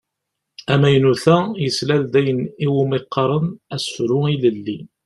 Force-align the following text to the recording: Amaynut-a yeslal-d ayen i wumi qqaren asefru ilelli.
Amaynut-a 0.73 1.37
yeslal-d 1.63 2.13
ayen 2.19 2.41
i 2.65 2.67
wumi 2.73 2.99
qqaren 3.03 3.47
asefru 3.73 4.19
ilelli. 4.33 4.79